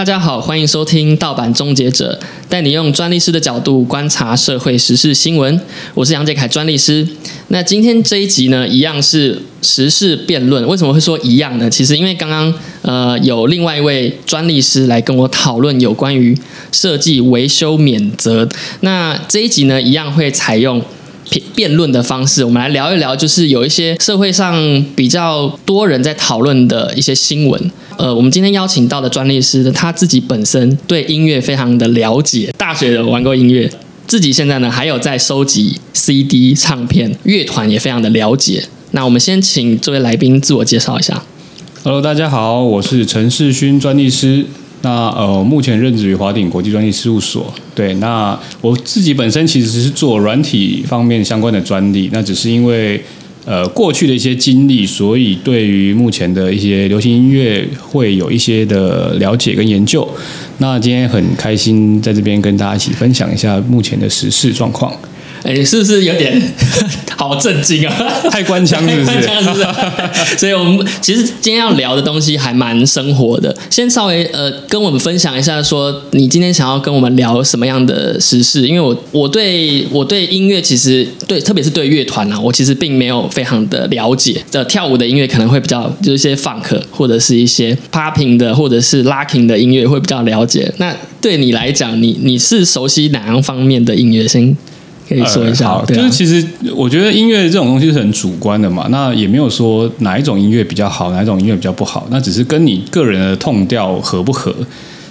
[0.00, 2.18] 大家好，欢迎收听盗版终结者，
[2.48, 5.60] 带你用专利师的角度观察社会时事新闻。
[5.92, 7.06] 我是杨杰凯专利师。
[7.48, 10.66] 那今天这一集呢，一样是时事辩论。
[10.66, 11.68] 为什么会说一样呢？
[11.68, 12.50] 其实因为刚刚
[12.80, 16.34] 呃有另外一位专利师来跟我讨论有关于
[16.72, 18.48] 设计维修免责。
[18.80, 20.82] 那这一集呢，一样会采用。
[21.54, 27.70] 辩论的方式，我们来聊一聊，就是有一些社会上比较多人在讨论的一些新闻。
[28.00, 33.70] 呃，我们今天邀请到的专利师，他自己本身对音乐非常的了解，大学有玩过音乐，
[34.06, 38.64] 自己现在呢还有在收集 CD 唱片，乐团也非常的了解。
[38.92, 41.22] 那我们先请这位来宾自我介绍一下。
[41.84, 44.46] Hello，大家好，我是陈世勋专利师。
[44.80, 47.52] 那呃，目前任职于华鼎国际专利事务所。
[47.74, 52.08] 对，那我自己本身其实是做软体方面相关的专利。
[52.14, 53.04] 那只是因为
[53.50, 60.08] 呃过去的一些经历，所以对于目前的一些流行音乐会有一些的了解跟研究。
[60.58, 64.94] 那今天很开心在这边跟大家一起分享一下目前的时事状况。
[65.42, 66.40] 哎，是不是有点
[67.16, 67.94] 好震惊啊？
[68.30, 69.22] 太官腔是不是？
[69.22, 70.38] 是不是？
[70.38, 73.54] 所以我们其实今天要聊的东西还蛮生活的。
[73.68, 78.66] 先稍微呃跟我们分享一下，说你今天想要跟我们聊什么样的时事？
[78.66, 84.42] 因为我我对我对音乐其实对，特别是对乐团啊，我其实并没有非常的了解。
[84.50, 90.72] 的跳舞的音乐可能会比较就是一些 funk 或者是一些 popping 的或者是 locking 的音乐会比较了解。
[90.78, 94.26] 那对你来讲，你你是熟悉哪样方面的音乐？
[94.26, 94.56] 先。
[95.10, 104.54] 可以说一下，好，就是其实我觉得音乐这种东西是很主观的嘛，那也没有说哪一种音乐比较好，哪一种音乐比较不好，那只是跟你个人的痛调合不合。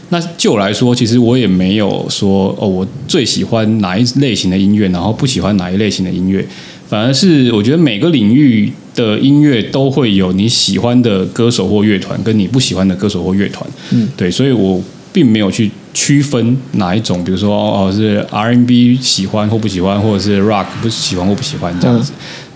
[0.07, 6.47] 那就来说，其实我也没有说哦，我最喜欢哪一类型的音乐，然后不喜欢哪一类型的音乐，
[6.87, 14.81] 反而是我觉得每个领域的音乐都会有你喜欢的歌手或乐团，跟你不喜欢的歌手或乐团，嗯，对，所以我
[15.11, 15.69] 并没有去。
[15.93, 22.11] 区分哪一种，比如说哦是 R&B 喜欢或不喜欢，或者是 Rock 不喜欢或不喜欢这样子。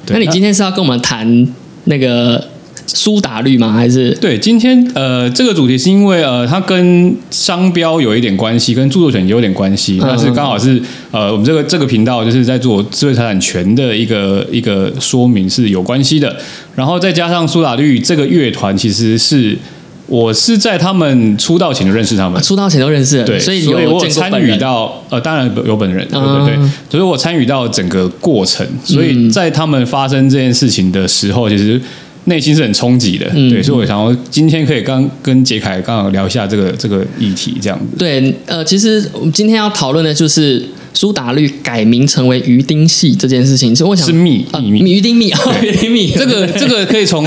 [0.08, 1.48] 那你今天是要跟我们谈
[1.86, 2.48] 那个
[2.86, 3.72] 苏打绿吗？
[3.72, 16.36] 还是对今天呃这个主题是因为呃它跟商标有一点关系，跟著作权有点关系，但是刚好是呃我们这个这个频道就是在做智慧财产权的一个一个说明是有关系的，
[16.76, 19.58] 然后再加上苏打绿这个乐团其实是。
[20.14, 31.82] 我是在他们出道前就认识他们，出道前都认识，对，所以我参与到呃，当然有本人，对对对，所以我参与到整个过程，所以在他们发生这件事情的时候，其实
[32.26, 37.98] 内心是很冲击的，对，所以我想说今天可以刚跟杰凯刚好聊一下这个这个议题，这样子。
[37.98, 40.64] 对，呃，其实我们今天要讨论的就是。
[40.96, 46.12] 苏打绿改名成为鱼丁系这件事情，是我想是秘秘鱼丁密鱼丁密。
[46.12, 47.26] 这个这个可以从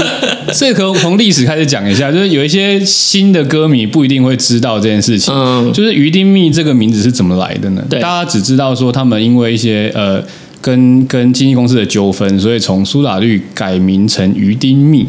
[0.54, 5.32] 这可从历史开始讲一下，就是有一些新的歌迷不一定会知道这件事情。
[5.34, 7.82] 嗯，就是于丁密这个名字是怎么来的呢？
[7.90, 10.22] 大家只知道说他们因为一些呃
[10.60, 15.06] 跟跟经纪公司的纠纷，所以从苏打绿改名成于丁密。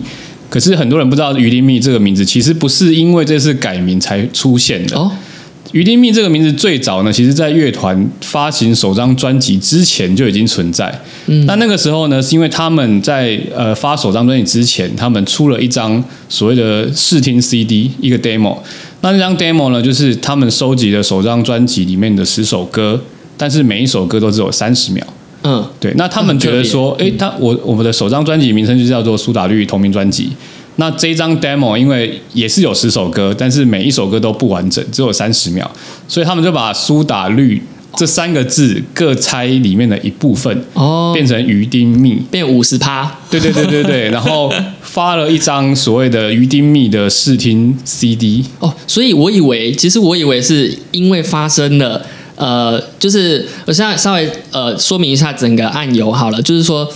[0.50, 4.98] 可是很多人不知道于丁密这个名字其实不是因为这次改名才出现的。
[4.98, 5.12] 哦。
[5.72, 10.94] 余丁密这个名字最早呢，其实在乐团发行首张专辑之前就已经存在。
[11.26, 18.58] 嗯，那那个时候呢，是因为他们在呃发首张专辑之前，他们出了一张所谓的试听 CD，一个 demo。
[19.02, 23.00] 那那张 demo 呢，就是他们收集的首张专辑里面的十首歌，
[23.36, 25.06] 但是每一首歌都只有三十秒。
[25.44, 25.94] 嗯，对。
[25.96, 30.32] 那他们觉得说，哎，他我我们的首张专辑名称就叫做苏打绿同名专辑。
[30.78, 35.70] 那这张 demo 因为也是有十首歌，但是每一首歌都不完整，只有三十秒，
[36.08, 37.62] 所以他们就把苏打绿
[37.96, 48.46] 这三个字各拆里面的一部分，哦，变成鱼丁蜜，变五十趴，对对对对对，然后发了一张所谓的鱼丁蜜的试听 CD。
[48.60, 52.06] 哦，所以我以为，其实我以为是因为发生了，
[52.36, 56.88] 呃，就是我现在稍微呃说明一下整个案由好了，就是说。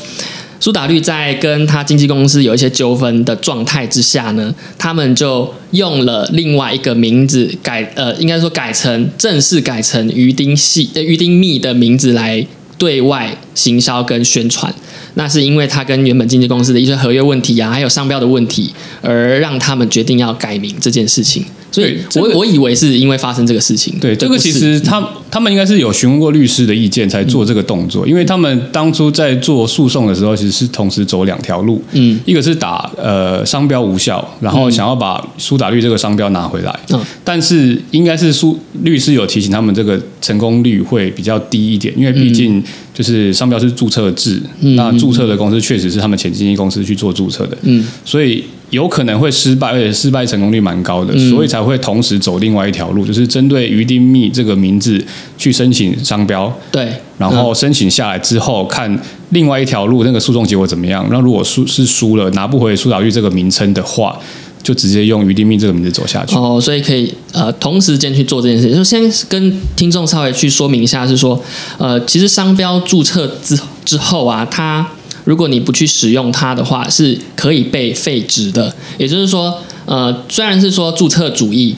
[0.61, 12.45] 苏打绿在跟他经纪公司有一些纠纷的状态之下呢，他们就用了另外一个名字改，呃，应该说改成正式改成鱼丁系、鱼丁蜜的名字来
[12.77, 14.71] 对外行销跟宣传。
[15.15, 18.71] 那是因为他跟原本经纪公司的一些合约问题啊，还有商标的问题，
[19.01, 21.43] 而让他们决定要改名这件事情。
[21.71, 23.97] 所以，我我以为是因为发生这个事情。
[23.99, 25.01] 对，这个其实他
[25.31, 31.81] 他们应该是有询问过律师的意见才做这个动作，因为他们当初在做诉讼的时候，其实是同时走两条路。
[31.93, 36.79] 嗯，一个是打呃商标无效，然后想要把苏打绿这个商标拿回来。
[36.89, 42.61] 嗯，但是应该是苏律师有提醒他们，这个成功率会比较低一点，因为毕竟
[42.93, 44.41] 就是商标是注册制，
[44.75, 47.57] 那注册的公司确实是他们前经纪公司去做注册的。
[47.61, 48.43] 嗯，所以。
[48.71, 55.01] 有可能会失败，而且失败成功率蛮高的，所以才会同时走另外一条路，就是针对于丁蜜这个名字
[55.37, 56.51] 去申请商标。
[56.71, 61.05] 对，然后申请下来之后，看另外一条路那个诉讼结果怎么样。
[61.11, 64.17] 那如果输是输了，拿不回苏打绿这个名称的话，
[64.63, 66.35] 就直接用于丁蜜这个名字走下去。
[66.37, 68.75] 哦，所以可以呃同时间去做这件事情。
[68.75, 71.37] 就先跟听众稍微去说明一下，是说
[71.77, 74.87] 呃，其实商标注册之之后啊，它。
[75.31, 78.75] 如果你不去使用它的话，是可以被废止的。
[78.97, 81.73] 也就是说，呃，虽然是说注册主义，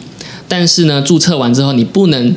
[0.48, 2.36] 但是呢，注册完之后你不能，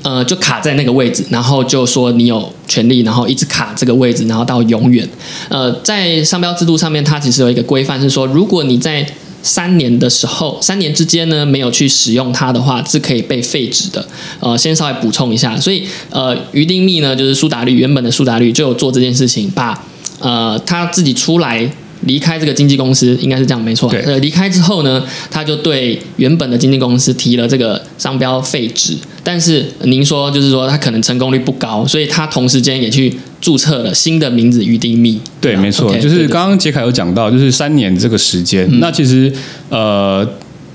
[0.00, 5.06] 呃，就卡在那个位置，然后就说你有权利，然后一直卡这个位置，然后到永远。
[5.50, 9.06] 呃，在商标制度上面，它其实有一个规范是说，如果你在
[9.42, 14.02] 三年的时候，三年之间呢没有去使用它的话，是可以被废止的。
[14.40, 19.78] 呃，先稍微补充一下，所以呃，于丁密呢，就是苏打绿原本的苏打绿就有做这件事情，把。
[20.22, 21.68] 呃，他自己出来
[22.06, 23.90] 离开这个经纪公司，应该是这样没错。
[24.04, 28.96] 呃，离开之后呢，他就对原本的经纪公司提了这个商标废止。
[29.22, 35.20] 但是您说，就是说他可能成功率不高，所以他同时间也去注册了新的名字于丁密。
[35.40, 38.68] 对，没错，就是刚刚杰凯有讲到，就是三年这个时间。
[38.80, 39.32] 那其实
[39.68, 40.28] 呃。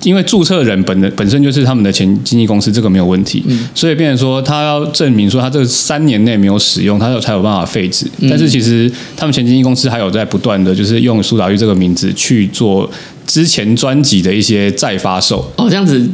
[0.03, 8.05] 因为注册人本的本身就是他们的前经纪公司，这个没有问题，所以变成说他要证明说他这三年内没有使用，他有才有办法废止。
[8.29, 12.89] 但是其实他们前经纪公司还有在不断的就是用苏打绿这个名字去做
[13.25, 15.51] 之前专辑的一些再发售。
[15.55, 16.07] 哦，这样子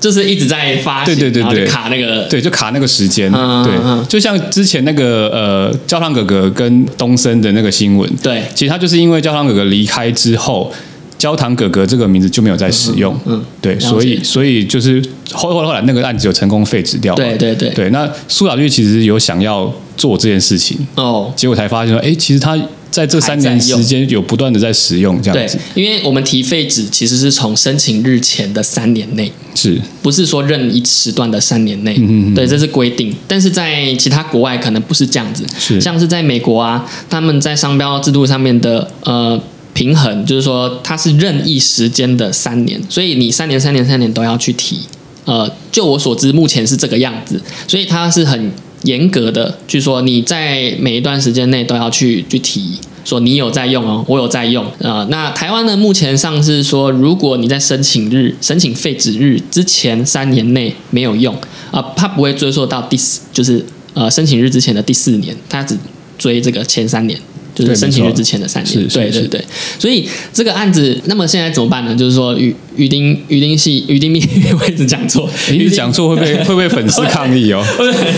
[0.00, 10.72] 就是一直在发，对对对对，卡那个，对，就卡那个时间，对，就像之前那个呃焦糖哥哥跟东森的那个新闻，对，其实他就是因为焦糖哥哥离开之后。
[11.18, 15.02] 焦糖哥哥这个名字就没有再使用，嗯，对，所以所以就是
[15.32, 17.90] 后后后来那个案子有成功废止掉，对对对，对。
[17.90, 22.58] 那苏打绿其实有想要做这件事情，哦，结果才发现说，哎，其实他
[22.90, 29.80] 在这三年时间有不断的在使用这样子，因为我们提废止其实是从申请日前的三年内，是。
[30.02, 31.96] 不是说任一时段的三年内？
[31.98, 35.80] 嗯嗯，对，这是规定，但是在其他国外可能不是这样子，是。
[35.80, 39.40] 像是在美国啊，他们在商标制度上面的呃。
[39.76, 44.80] 平衡就是说，它是任意时间的三年，所以你三年、三年、三年都要去提。
[45.26, 47.38] 呃，就我所知，目前是这个样子，
[47.68, 48.50] 所以它是很
[48.84, 54.64] 严格的，据说你在每一段时间内都要去去提，说你有在用哦，我有在用。
[54.78, 61.34] 呃，那台湾呢，目前上是说，如果你在申请日、申请废止日之前三年内没有用
[61.70, 63.62] 啊，它不会追溯到第四，就是
[63.92, 65.76] 呃申请日之前的第四年，它只
[66.16, 67.20] 追这个前三年。
[67.56, 69.44] 就是申请日之前的三年，对对对，
[69.78, 71.94] 所以这个案子，那么现在怎么办呢？
[71.96, 74.20] 就是说，于于丁鱼丁系鱼丁密
[74.60, 77.64] 位置讲错，一直讲错会被会被 粉丝抗议哦。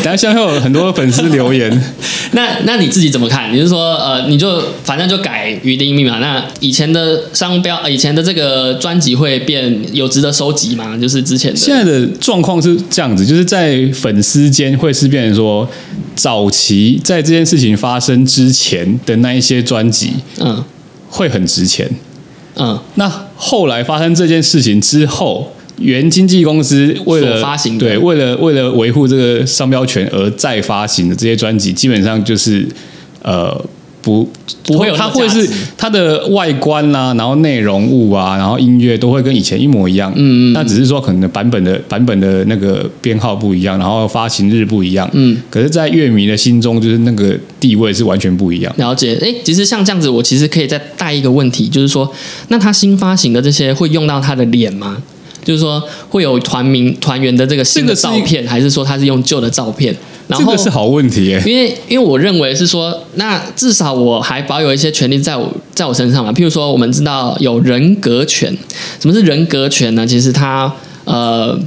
[0.03, 1.71] 等下现在会有很多粉丝留言。
[2.33, 3.55] 那那你自己怎么看？
[3.55, 6.19] 你是说呃，你就反正就改鱼丁密码？
[6.19, 10.99] 那以前的商标，以前的这个专辑会变有值得收集吗？
[10.99, 11.57] 就是之前的。
[11.57, 15.69] 现在的状况是这样子，就是在粉丝间会是变成说，
[16.17, 19.29] 早期在这件事情发生之前的那。
[19.29, 20.65] 那一些专辑，嗯，
[21.11, 21.87] 会很值钱，
[22.59, 22.79] 嗯。
[22.97, 32.69] 那后来发生这件事情之后，原经纪公司为了发行，对，为了为了维护这个商标权而再发行的这些专辑，基本上就是
[33.23, 33.65] 呃。
[34.09, 34.27] 不
[34.65, 35.47] 不会有，它会是
[35.77, 40.11] 它的外观啦，然后内容物啊，然后音乐都会跟以前一模一样。
[40.17, 40.53] 嗯嗯。
[40.55, 45.07] 那只是说可能版本的版本的那个编号不一样，然后发行日不一样。
[45.13, 45.37] 嗯。
[45.51, 48.75] 可是，在乐迷的心中，就是那个地位是完全不一样。
[48.79, 49.19] 了解。
[49.21, 52.11] 哎，其实像这样子，我其实可以再带一个问题，就是说，
[52.49, 54.97] 那他新发行的这些会用到他的脸吗？
[55.45, 59.95] 就是说，会有团名团员的这个新的照片，还是说他是用旧的照片？
[60.37, 66.31] 这个是好问题，因为因为我认为是说，那至少我还保有一些权利在我在我身上嘛。
[66.31, 68.55] 譬如说，我们知道有人格权，
[69.01, 70.07] 什么是人格权呢？
[70.07, 70.71] 其实它
[71.05, 71.59] 呃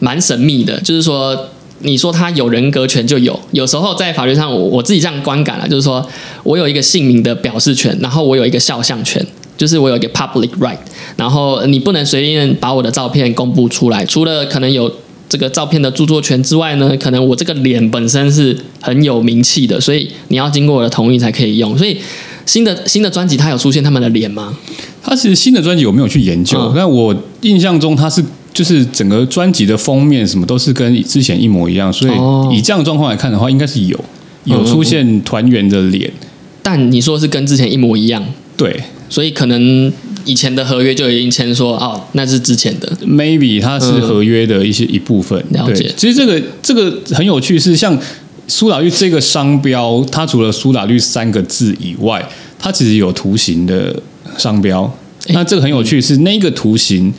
[0.00, 1.48] 蛮神秘的，就是说，
[1.78, 6.06] 你说他有人格权就有，有时候在法律上，我我自己这样观感了，就是说
[6.42, 10.76] 我有一个姓名的表示权，然后我有一个肖像权，就是我有一个 public right，
[11.16, 14.92] 然后你不能随便把我的照片公布出来，除了可能有。
[15.30, 21.78] 这个照片的著作权之外呢，可能我这个脸本身是很有名气的，所以你要经过我的同意才可以用。
[21.78, 21.96] 所以
[22.44, 24.58] 新的新的专辑它有出现他们的脸吗？
[25.00, 26.72] 它其实新的专辑有没有去研究？
[26.74, 28.20] 但我印象中它是
[28.52, 32.12] 就是整个专辑的封面什么都是跟之前一模一样，所以
[32.56, 34.04] 以这样的状况来看的话，应该是有
[34.42, 36.12] 有出现团员的脸。
[36.60, 38.20] 但你说是跟之前一模一样？
[38.56, 39.92] 对，所以可能。
[40.30, 42.88] 以前的合约就已经签说哦，那是之前的。
[43.04, 45.44] Maybe 它是合约的一些一部分。
[45.50, 45.92] 了解。
[45.96, 47.98] 其实这个这个很有趣，是像
[48.46, 52.24] 苏打绿这个商标，它除了苏打绿三个字以外，
[52.58, 53.94] 它其实有图形的
[54.38, 54.88] 商标。
[55.30, 57.12] 那这个很有趣，是那个图形。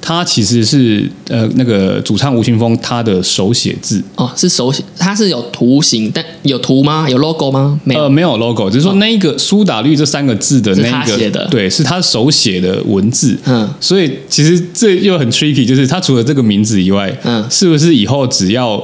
[0.00, 7.08] 它其实是呃那个主唱吴青峰他的手写字哦，是手写，它是有图形，但有图吗？
[7.08, 7.78] 有 logo 吗？
[7.84, 13.36] 没有，没有 logo，只是说那个苏打绿这三个字的那个，对，是他手写的文字。
[13.44, 18.82] 嗯，所以其实这又很 tricky，就是他除了这个名字以外，嗯，是不是以后只要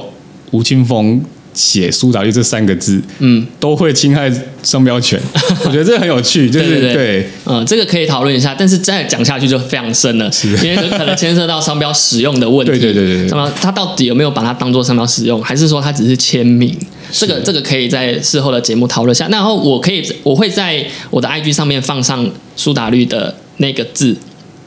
[0.51, 1.21] 吴青峰？
[1.55, 4.31] 写苏打绿这三个字，嗯，都会侵害
[4.61, 5.19] 商标权。
[5.65, 8.53] 我觉得这很有趣， 就是对，嗯，这个可以讨论一下。
[8.53, 10.29] 但是再讲下去就非常深了，
[10.61, 12.71] 因为可能牵涉到商标使用的问题。
[12.73, 16.77] 对对对对，那么它到底有没有把它当做商标使用，还是说它只是签名？
[17.11, 19.27] 这个这个可以在事后的节目讨论下。
[19.29, 24.15] 然后我可以我会在我的 IG 上面放上苏打绿的那个字。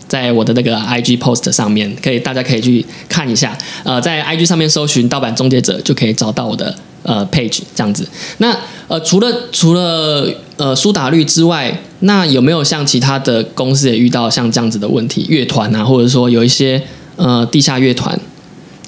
[0.09, 3.57] 在我的那个 IG post 上面，可以大家可以去看一下。
[3.85, 8.09] 呃，在 IG 上面搜寻“盗版终结者”就可以找到我的呃 page 这样子。
[8.39, 8.57] 那
[8.89, 15.27] 呃，除了除了呃苏打绿之外，那有没有像其他的公司也遇到像这样子的问题？
[15.29, 16.83] 乐团啊，或者说有一些
[17.17, 18.19] 呃地下乐团？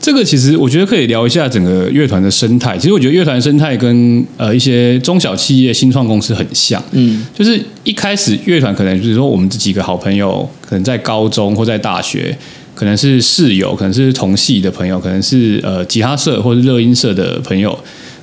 [0.00, 2.76] 这个其实我觉得可以聊一下整个乐团的生态。
[2.78, 12.34] 其实我觉得乐团生态跟呃一些中小企业新创公司很像，嗯，就是一开始乐团可能就是说我们这几个好朋友，可能在高中或在大学，
[12.74, 17.78] 可能是室友，可能是同系的朋友，可能是呃吉他社或者热音社的朋友，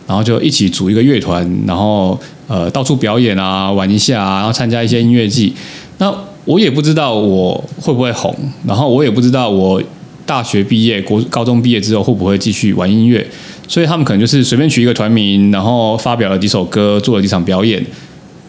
[0.08, 5.54] 然后就一起组一个乐团，然后呃到处表演啊，玩一下，啊，然后参加一些音乐季。
[6.00, 6.12] 那
[6.44, 9.80] 我也不知道我会不会红，然后我也不知道我。
[10.28, 13.26] 大学毕业、国高中毕业之后，会不会继续玩音乐？
[13.68, 17.86] 所以他们可能就是随便取一个团名，然后发表了几首歌，做了几场表演，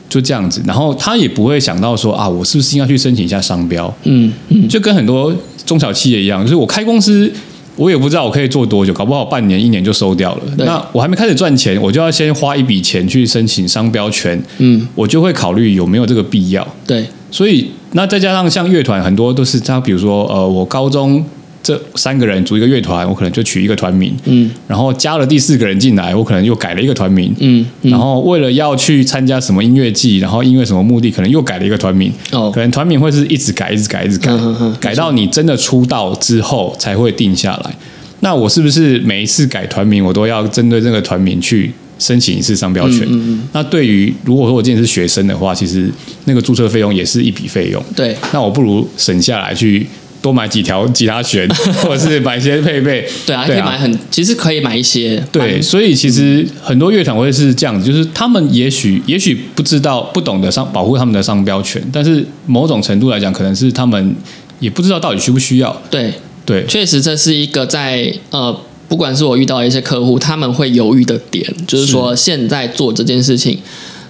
[0.08, 0.62] 就这样子。
[0.66, 3.92] 然后他也不会想到说啊，我是不是应该去申请一下商标？
[4.04, 7.32] 嗯嗯，就跟很多中小企业一样，就是我开公司，
[7.75, 10.42] 我也不知道我可以做多久，搞不好半年、一年就收掉了。
[10.58, 14.40] 那我还没开始赚钱，我就要先花一笔钱去申请商标权。
[14.58, 16.64] 嗯，我就会考虑有没有这个必要。
[16.87, 21.25] 对，所以那再加上像乐团，很多都是他，比如说呃，我高中。
[21.68, 34.32] 这三个人组一个乐团，我可能就取一个团名，嗯，然后加了第四个人进来，我可能又改了一个团名，嗯，然后为了要去参加什么音乐季，然后因为什么目的，可能又改了一个团名，哦，可能团名会是一直改，一直改，一直改，
[34.80, 34.94] 改。
[34.94, 37.76] 到你真的出道之后才会定下来。
[38.20, 43.06] 那我是不是每一次改团名，我都要针对这个团名去申请一次商标权？
[43.52, 45.90] 那对于如果说我今天是学生的话，其实
[46.25, 47.84] 那个注册费用也是一笔费用。
[47.94, 49.87] 对，那我不如省下来去。
[50.20, 51.48] 多买几条吉他弦，
[51.82, 53.08] 或者是买一些配备。
[53.25, 55.22] 对啊，可以买很，其实可以买一些。
[55.30, 64.14] 对，所以其实很多乐团会是这样子，就是他们也许也许不知道、不懂得商保护他们的商标权，但是某种程度来讲，可能是他们
[64.60, 65.80] 也不知道到底需不需要。
[65.90, 66.12] 对
[66.44, 68.58] 对，确实这是一个在呃，
[68.88, 73.58] 不管是我遇到的一些客户，他们会犹豫的点，就是说现在做这件事情，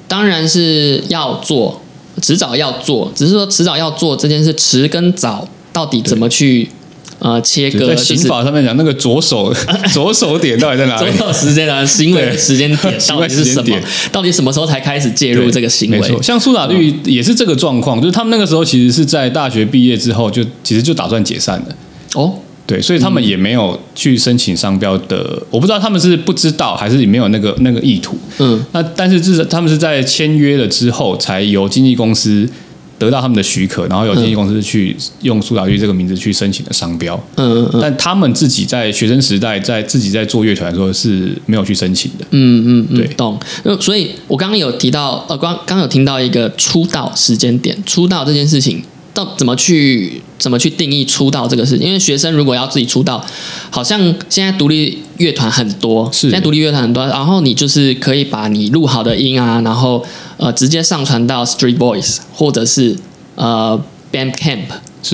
[0.07, 1.83] 当然是要做，
[2.23, 5.47] 迟早要做，只是说迟早要做这件事，迟跟早。
[5.79, 6.69] 到底怎么去
[7.21, 7.87] 呃切割？
[7.87, 9.55] 在刑法上面讲，那个左手
[9.95, 11.13] 左手点到底在哪里？
[11.13, 13.79] 左手时间啊，行为时间点到底是什么？
[14.11, 16.21] 到底什么时候才开始介入这个行为？
[16.21, 21.73] 像苏打绿也是这个状况，就是他们那个时候其实是在大学毕业之后就其实就打算解散的。
[22.15, 22.35] 哦，
[22.67, 25.41] 对，所以他们也没有去申请商标的。
[25.53, 28.19] 我不知道他们是不知道还是没有那个那个意图。
[28.39, 32.49] 嗯，那但是至少他们是在签约了之后，才由经纪公司。
[32.99, 37.15] 得到他们的许可，然后有经纪公司去用苏打绿这个名字去申请的商标。
[37.37, 37.81] 嗯嗯嗯。
[37.81, 42.27] 但他们自己在学生时代，在自己在做乐团的时候是没有去申请的。
[42.31, 43.39] 嗯嗯，对，懂。
[43.81, 48.83] 所以，我刚刚有提到，呃，刚刚有听到一个出道时间点，出道这件事情，
[49.25, 51.87] 到怎么去怎么去定义出道这个事情？
[51.87, 53.25] 因为学生如果要自己出道，
[53.71, 53.99] 好像
[54.29, 60.05] 现在独立乐团很多，是现在独立乐团很多，然后你就是可以把你录好的音啊，然后。
[60.41, 62.97] 呃，直接上传到 Street Voice 或者是
[63.35, 63.77] 呃
[64.13, 64.67] Bandcamp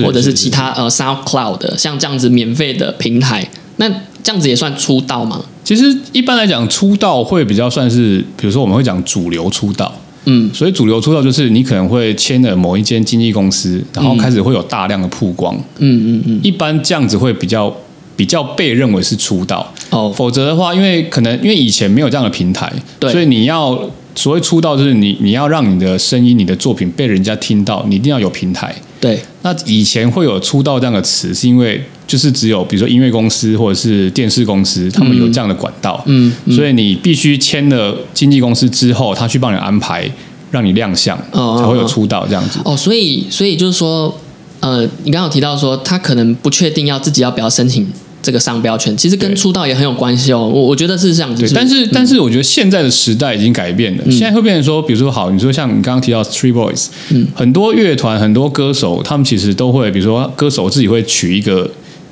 [0.03, 3.89] 或者是其他呃 SoundCloud 像这样子免费的平台，那
[4.21, 5.43] 这样子也算出道吗？
[5.63, 9.91] 其实一般来讲，出道会比较算是，比如说我们会讲主流出道，
[10.25, 17.73] 嗯，所以主流出道就是你可能会签了某一间经纪公司，然后开始会有大量的曝光，嗯嗯嗯，一般这样子会比较
[18.15, 19.73] 比较被认为是出道。
[19.89, 23.89] 哦，否则的话，因为可能因为以前没有这样的平台，对，所以你要。
[24.17, 28.73] 所谓出道，就是你你要让你的声音、你的作品被人家听到，你一定要有平台。
[28.97, 36.01] 对，那以前会有出道这样的词，是因为就是只有比如说音乐公司或者是电视公司，他们有这样的管道。
[36.05, 40.09] 嗯，所以你必须签了经纪公司之后，他去帮你安排，
[40.51, 42.59] 让你亮相，哦才会有出道这样子。
[42.63, 44.15] 哦，所以所以就是说，
[44.59, 47.87] 呃，你刚刚有提到说，他可能不确定要自己要不要申请。
[48.25, 50.39] 这个商标权，其实跟出道也很有关系哦。
[50.39, 51.47] 我我觉得是这样子。
[51.53, 61.69] 但是但是我觉得现在的时代已经改变了，现在会变成说，比如说好，你说像你刚刚提到 Three Boys，嗯，很多乐团很多歌手，他们其实都会，比如说歌手自己会取一个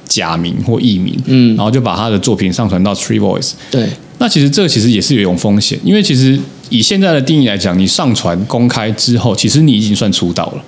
[0.07, 3.51] 假名或艺名，嗯，然后就把他的作品上传到 Three Voice。
[3.71, 10.63] 对，那其实这个其实也是有一种风险，因为其实以现在的定义来讲，你上传公开之后，其实你已经算出道了。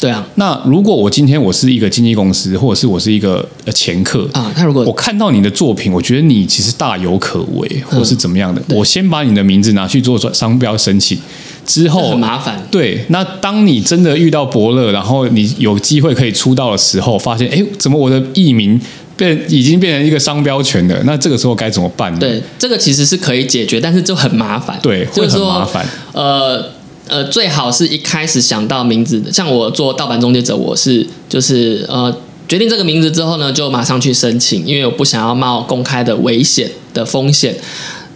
[0.00, 11.18] 对啊，那如果我今天我是一个经纪公司，或者是我是一个呃前客啊，那如果我看到你的作品，我觉得你其实大有可为，或是怎么样的，我先把你的名字拿去做商标申请，
[11.68, 12.66] 之后很麻烦。
[12.68, 18.80] 对，那当你真的遇到伯乐，然后你有机会可以出道的时候，发现哎，怎么我的艺名
[19.16, 21.00] 变已经变成一个商标权的？
[21.04, 22.18] 那这个时候该怎么办呢？
[22.18, 24.76] 对，这个其实是可以解决，但是就很麻烦。
[24.82, 25.86] 对，会很麻烦。
[26.12, 26.70] 呃。
[27.10, 32.14] 呃，最好是一开始想到名字的，像我做盗版终结者，我是就是呃
[32.46, 37.56] 决定这个名字之后呢，就马上去申请，因为我不想要冒公开的危险的风险。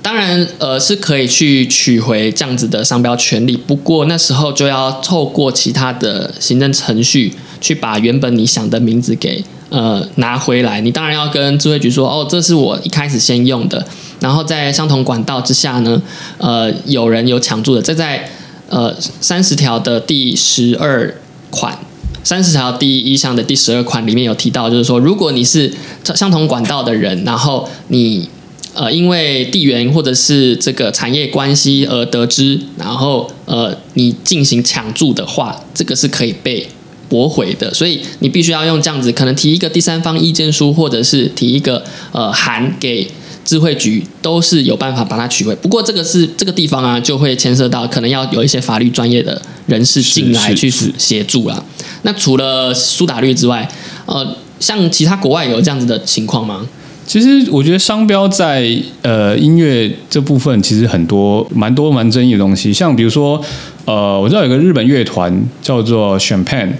[0.02, 10.80] 当然，呃是可以去取回这样子的商标权利，不过那时候就要透过其他的行政程序去把原本你想的名字给呃拿回来。
[10.80, 13.86] 你当然要跟智慧局说，哦，这是我一开始先用的，
[14.20, 16.02] 然后在相同管道之下呢，
[16.38, 18.28] 呃有人有抢注的，这在。
[18.68, 21.14] 呃，三十条的第十二
[21.50, 21.78] 款，
[22.24, 25.70] 三十条第一项的第十二款里面有提到，就是说，如果你是
[26.14, 28.30] 相同管道的人，然后你
[28.74, 36.66] 呃因为地缘或者是这个产业关系而得知，然后呃你进行抢注的话，这个是可以被
[37.08, 37.72] 驳回的。
[37.74, 43.08] 所以你必须要用这样子，可能提一个第三方意见书，或者是提一个呃函给。
[43.44, 51.60] 智慧局都是有办法把它取回，不过这个是这个地方啊，就会牵涉到可能要有一些法律专业的人士进来去协助啦。
[52.02, 53.68] 那除了苏打绿之外，
[54.06, 56.64] 呃，像其他国外有这样子的情况吗？
[57.06, 58.70] 其实我觉得商标在
[59.02, 63.42] 呃音乐这部分其实很多蛮多蛮争议的东西，像比如说
[63.84, 66.70] 呃，我知道有个日本乐团叫做 Champagne。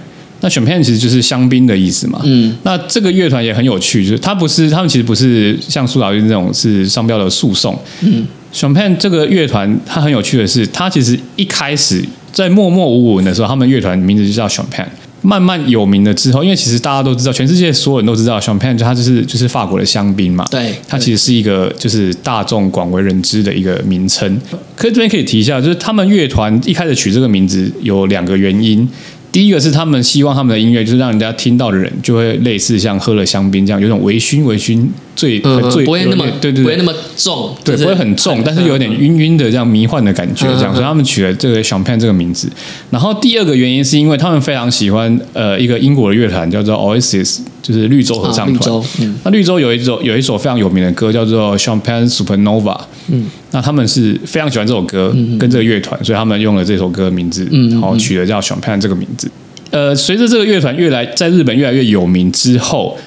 [0.41, 2.19] 那 Champagne 其实就是香槟的意思嘛。
[2.23, 2.55] 嗯。
[2.63, 7.77] 那这个乐团也很有趣，就是它不是，他们其实不是像苏打绿这种是商标的诉讼。
[8.01, 8.25] 嗯。
[8.53, 14.87] Champagne 这个乐团，它很有趣的是，它其实一开始在默默无闻的时候，他们乐团名字就叫选片。
[15.23, 20.45] 慢慢有名了之后，因为其实大家都知道，全世界所有人都知道，Champagne 它就是就是法国的香槟嘛。
[20.51, 20.75] 对。
[20.87, 24.39] 它其实是一个就是大众广为人知的一个名称。
[24.75, 28.87] 可这边可以提一下，就是他们乐团一开始取这个名字有两个原因。
[29.31, 34.85] 第一个是他们希望他们的音乐就是让人家听到的人就会类似像喝了香槟这样有种微醺微醺
[35.23, 35.39] 醉
[35.71, 42.49] 醉不会那么对对不会那么重对不会很重但是有点晕晕的这样迷幻的感觉这样所以他们取了这个 Champagne 这个名字。
[42.89, 48.83] 然后第二个原因是因为他们非常喜欢呃一个英国的乐团叫做 Oasis 就是绿洲合唱团。
[49.23, 52.77] 那绿洲有一首有一首非常有名的歌叫做 Champagne Supernova。
[53.07, 53.25] 嗯。
[53.51, 59.29] 那他们是非常喜欢这首歌，跟这个乐团，所以他们用了这首歌的名字，然后取了叫 Champagne 这个名字。
[59.69, 62.97] 呃，随着这个乐团越来在日本越来越有名之后，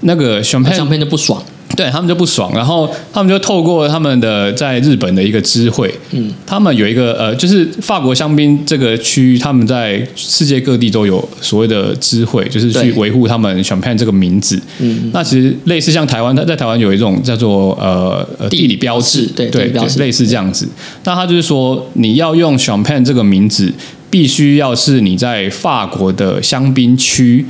[0.00, 1.40] 那个 Champagne 就不爽。
[1.76, 14.60] 对他们就不爽，然后他们就透过他们的在日本的一个知会，嗯，他们有一个呃，就是法国香槟这个区域，他们在世界各地都有所谓的知会，就是去维护他们 Champagne 这个名字。
[14.80, 20.68] 嗯，那其实类似像台湾，它在台湾有一种叫做呃地理标志，对对，类似这样子。
[21.04, 23.72] 那他就是说，你要用 Champagne 这个名字，
[24.10, 27.46] 必须要是你在法国的香槟区。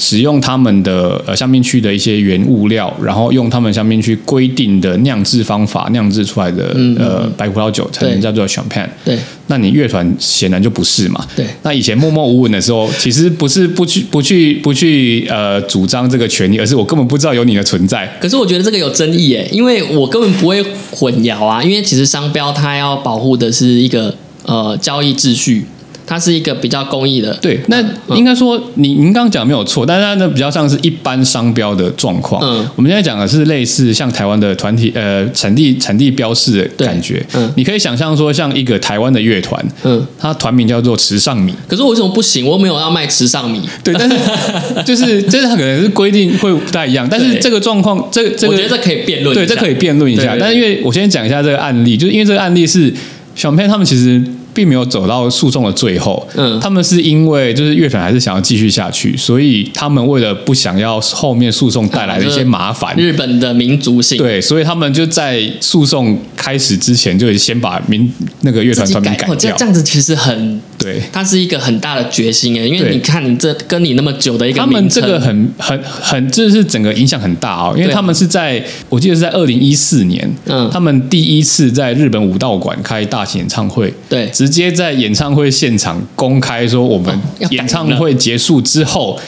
[0.00, 8.88] 使用他们的呃香槟区的一些原物料，然后用他们香槟区规定的酿制方法酿制出来的呃白葡萄酒，才能叫做 champagne。
[9.04, 11.22] 对，那你乐团显然就不是嘛。
[11.36, 18.10] 对，那以前默默无闻的时候，其实不是不去不去不去呃主张这个权利，而是我根本不知道有你的存在。
[18.18, 24.14] 可是我觉得这个有争议耶，因为我根本不会混淆啊，因为其实商标它要保护的是一个
[24.46, 25.66] 呃交易秩序。
[26.10, 27.80] 它是一个比较公益的，对，那
[28.16, 32.42] 应该说，您您刚刚讲没有错，但是它呢比较像是一般商标的状况。
[32.42, 37.24] 嗯，我们现在讲的是类似像台湾的团体，呃，产地产地标示的感觉。
[37.34, 41.54] 嗯，你可以想象说，像一个台湾的乐团，嗯，它团名叫做池上米。
[41.68, 42.44] 可是我为什么不行？
[42.44, 43.62] 我没有要卖池上米。
[43.84, 44.16] 对，但是
[44.84, 47.06] 就是，这是它可能是规定会不太一样。
[47.08, 50.36] 但是这个状况，这这个我觉得这可以辩论，对，这可以辩论一下。
[50.40, 52.92] 但是因为我先讲一下这个案例，就是因为这个案例是
[53.36, 54.20] 小片他们其实。
[54.52, 69.56] 并没有走到诉讼的最后，嗯，他们是因为就是乐团还是想要继续下去，所以他们为了不想要后面诉讼带来的一些麻烦，日本的民族性，对，所以他们就在诉讼开始之前就先把民那个乐团团名改掉。
[69.56, 87.16] 这样子其实很对，他是一个很大的决心诶，因为你看你这跟你那么久的一个，他们这个很很很，这是整个影响很大哦，因为他们是在我记得是在二零一四年，嗯，他们第一次在日本武道馆开大型演唱会，对，直接在演唱会现场公开说我们
[87.50, 89.18] 演唱会结束之后。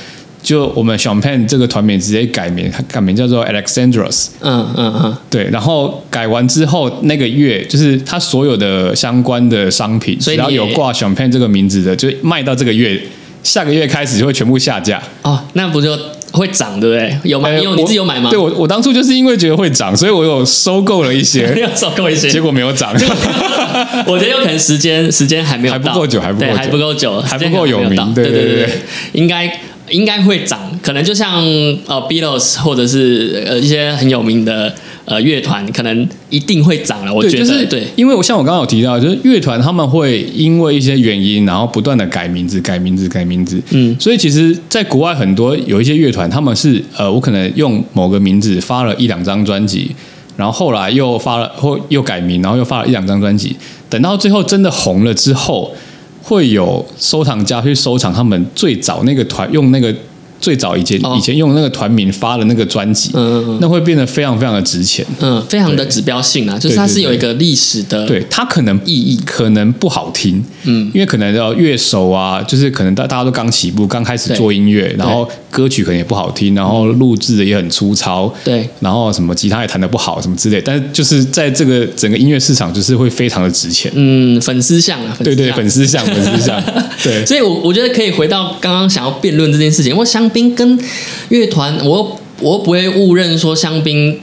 [0.42, 4.26] 就我们 Champagne 这个团名直接改名，改名叫做 Alexandros。
[4.40, 5.44] 嗯嗯嗯，对。
[5.52, 13.00] 然后改完之后，那个月就是他所有的相关的商品，只要有挂 Champagne 这个名字的，就卖到这个月，
[13.44, 15.00] 下个月开始就会全部下架。
[15.22, 15.96] 哦，那不就
[16.32, 17.16] 会涨，对不对？
[17.22, 17.56] 有买？
[17.60, 18.28] 有你自己有买吗？
[18.28, 22.92] 对我，我当初就是因为觉得会涨，所以我有收购了一些， 收购一些，结果没有涨。
[24.06, 28.12] 我觉得有可能时间时间还没有还不够久，还不够，还不够久，还不够有名。
[28.12, 28.68] 对对对，
[29.12, 29.60] 应该。
[29.92, 31.44] 应该会涨，可能就像
[31.86, 34.74] 呃 Beatles 或者是呃一些很有名的
[35.04, 37.12] 呃乐团，可能一定会涨了。
[37.12, 43.62] 我觉得对，因为我像我刚刚有提到，就是乐团他们会因为一些原因，然后不断的改名字、改名字、改名字。
[43.70, 49.90] 嗯，所以其实，在国外很多有一些乐团，他们是呃，我可能用某个名字发了一两张专辑，
[50.36, 53.54] 然后后来又发了或又改名，然后又发了一两张专辑，
[53.90, 55.74] 等到最后真的红了之后。
[56.22, 59.94] 会有收藏家去收藏他们最早那个团用那个。
[60.42, 86.60] 最早以前以前用那个团名发的那个专辑，嗯那会变得非常非常的值钱，嗯，非常的指标性啊，就是它是有一个历史的，对它可能意义可能不好听，嗯，因为可能要乐手啊，就是可能大大家都刚起步，刚开始做音乐，然后歌曲可能也不好听，然后录制的也很粗糙，对，然后什么吉他也弹的不好，什么之类，但是就是在这个整个音乐市场，就是会非常的值钱，嗯，粉丝像啊，对对，粉丝像，粉丝像，
[87.04, 90.31] 对，所以，我我觉得可以回到刚刚想要辩论这件事情，我相。
[90.32, 90.78] 兵跟
[91.28, 94.18] 乐团，我我不会误认说香槟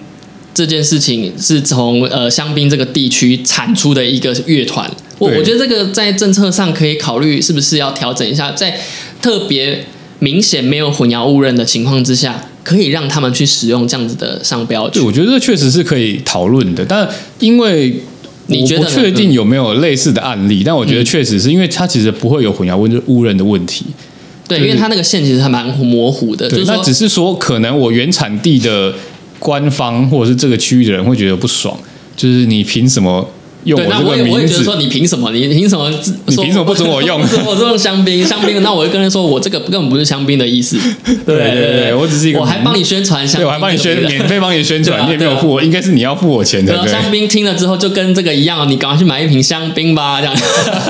[0.54, 4.90] 这件事情是从呃香槟这个地区产出的一个乐团。
[5.18, 8.80] 我我觉得这个在政策上可以考虑是不是要调整一下，在
[9.22, 9.86] 特别
[10.20, 14.88] 明显没有混淆误认的情况之下，可以让他们去使用这样子的商标。
[14.90, 17.08] 对，我觉得这确实是可以讨论的，但
[17.40, 18.02] 因为
[18.48, 23.86] 你觉得确定有没有类似的案例，但我觉得确实是因为它其实不会有混淆误误认的问题。
[24.50, 26.50] 对，因为它那个线其实还蛮模糊的。
[26.50, 28.94] 对，那只是说，可能我原产地的
[29.40, 31.80] 官方或者是这个区域的人会觉得不爽，
[32.18, 33.26] 就是你凭什么？
[33.66, 35.32] 用我这个名字，说你凭什么？
[35.32, 35.90] 你凭什么？
[36.28, 37.22] 你凭什么不准我 用？
[37.46, 38.64] 我用香槟，香槟。
[38.64, 40.78] 那我就跟人说，我这个根本不是香槟的意思。
[41.26, 46.88] 对对对，我只是一个，我还帮你宣传香槟，我还帮你宣，免费帮你宣传，你也没有付我，应该是你要付我钱的。
[46.88, 50.36] 香槟听了之后就跟这个一样，你赶快去买一瓶香槟吧，这样。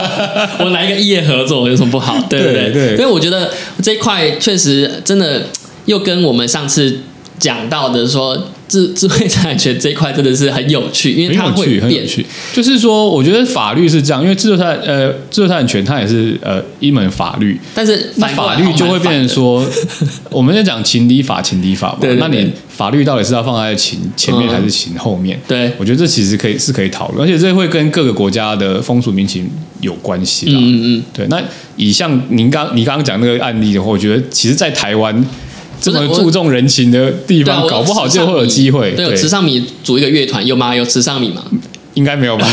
[0.59, 2.15] 我来一个业合作有什么不好？
[2.29, 3.51] 对对对，所以我觉得
[3.81, 5.47] 这一块确实真的
[5.85, 6.99] 又跟我们上次
[7.39, 8.37] 讲到的说。
[8.69, 12.07] 智智慧财产权这一块真的是很有趣，因为它会变。
[12.53, 19.65] 就是说，我觉得法律是这样，因为智慧财呃智慧财产权它也是呃一门法律，但是法律就会变成说，
[20.29, 25.39] 我们在讲情理法情理法嘛，那你法律到底是要放在情前面还是情后面？
[25.47, 29.49] 对，我觉得这其实可以是可以讨论，而且这会跟各个国家的风俗民情
[29.81, 30.53] 有关系的。
[30.53, 31.27] 嗯嗯，对。
[31.27, 31.41] 那
[31.75, 35.25] 以像您刚你刚刚讲那个案例的话，我觉得其实，在台湾。
[35.81, 38.91] 这么注重人情的地方，搞不好就会有机会。
[38.91, 40.75] 对，池上米组一个乐团有吗？
[40.75, 41.43] 有池上米吗？
[41.95, 42.47] 应该没有吧？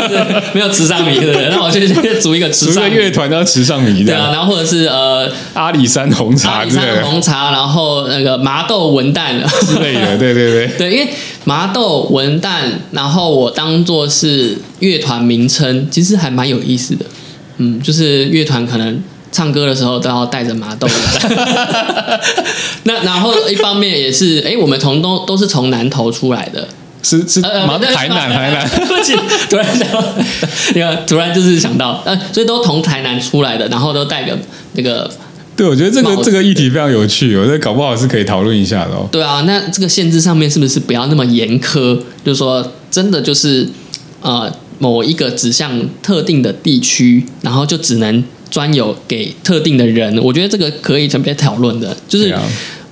[0.54, 1.80] 没有池上米的，那我就
[2.20, 4.04] 组一个池上乐团叫池上米。
[4.04, 9.34] 对啊，然后或者是呃阿里山红茶，阿里山红茶，然后那个麻豆文旦
[9.66, 10.16] 之类的。
[10.16, 11.08] 对对对， 对，因为
[11.44, 12.60] 麻豆文旦，
[12.92, 17.04] 然后我当做是乐团名称，其实还蛮有意思的。
[17.58, 19.02] 嗯，就是乐团可能。
[19.36, 20.88] 唱歌的时候都要带着麻豆，
[22.84, 26.66] 那然后一方面也是，哎，我们从都都是从南头出来的，
[27.02, 28.66] 是是麻台南台南，
[29.50, 29.86] 突然想，
[30.74, 34.38] 你看突然就是想到，呃，所以都从台南出来的，然后都带个
[34.72, 35.10] 那个，
[35.54, 39.06] 对，我觉得这个这个议题非常有趣，我觉得搞不好是可以讨论一下的哦。
[39.12, 42.00] 对啊，那这个限制上面是不是不要那么严苛？
[42.24, 43.68] 就是说，真的就是
[44.22, 48.24] 呃，某一个指向特定的地区，然后就只能。
[48.50, 52.34] 专有给特定的人，我觉得这个可以特别讨论的，就是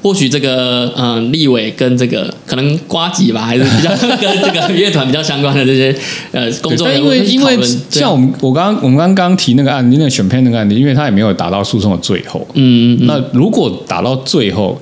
[0.02, 5.96] 或许这个嗯，立委跟这个可能瓜吉吧，还是比较跟这个乐团比较相关的这些
[6.32, 14.78] 呃工作人员因为因为像我们我刚我们刚刚提那个案例，那个选片那个案例，因为他也没有打到诉讼的最后，嗯嗯，那如果打到最后，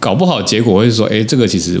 [0.00, 1.78] 搞不好结果会说，哎，这个其实。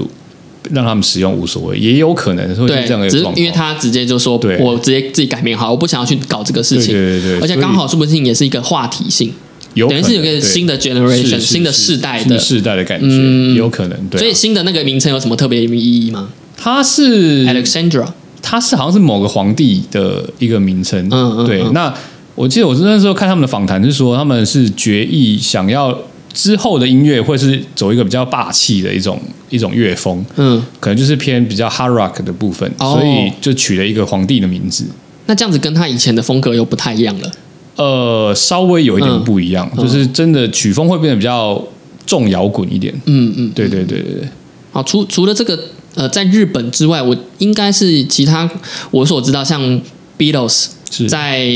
[0.70, 3.36] 让他们使用无所谓，也有可能会这样的状况。
[3.36, 6.94] 因为他直接就说，我直接自己改名好，我不想要去搞这个事情。
[6.94, 9.32] 对对对，而且刚好说不定也是一个话题性，
[9.74, 14.08] 等于是有个新的 generation，新的世代的世代的感觉，有可能。
[14.08, 16.28] 对，所以新的那个名称有什么特别意义吗？
[16.56, 18.06] 它是 Alexandra，
[18.40, 21.06] 它是好像是某个皇帝的一个名称。
[21.10, 21.62] 嗯嗯，对。
[21.72, 21.92] 那
[22.34, 25.96] 我记得我那时候看他们的访谈是说，他们是决议想要
[26.34, 29.18] 之后的音乐会是走一个比较霸气的一种
[29.48, 34.84] 一种乐风，嗯，可能就是偏比较 hard rock 的部分，所以就取了一个皇帝的名字。
[35.26, 37.30] 那这样子跟他以前的风格又不太一样了。
[37.76, 41.64] 呃，稍微有一点不一样，就是真的曲风会变得比较
[42.04, 42.92] 重摇滚一点。
[43.06, 44.28] 嗯嗯，对对对对对。
[44.72, 45.58] 好，除除了这个
[45.94, 48.50] 呃，在日本之外，我应该是其他
[48.90, 49.80] 我所知道，像
[50.18, 50.66] Beatles
[51.08, 51.48] 在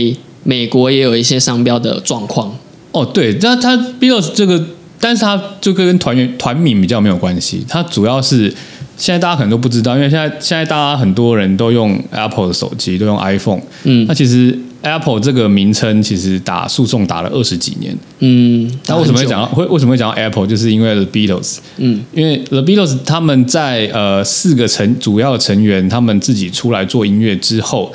[0.45, 2.57] 美国也有一些商标的状况。
[2.93, 4.63] 哦，对，那他 Beatles 这个，
[4.99, 8.53] 但是他就跟团员团名比较没有关系，它主要是
[8.97, 13.61] 现在大家可能都不知道，因为现在现在大家很多人都用 Apple 的手机，都用 iPhone。
[13.85, 14.59] 嗯，那其实。
[14.81, 20.47] Apple 这个名称其实打诉讼打了二十几年，嗯，那为什么会讲到会为什么会讲到 Apple？
[20.47, 27.93] 就是因为 The Beatles，嗯，因为 The Beatles 他们在呃四个成主要成员他们自己出来做音乐之后，